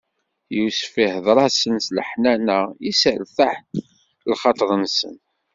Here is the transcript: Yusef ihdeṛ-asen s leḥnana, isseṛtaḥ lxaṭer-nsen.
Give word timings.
Yusef 0.57 0.93
ihdeṛ-asen 1.03 1.75
s 1.85 1.87
leḥnana, 1.97 2.59
isseṛtaḥ 2.89 3.53
lxaṭer-nsen. 4.31 5.15